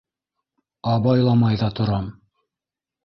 [0.93, 2.09] Абайламай ҙа торам.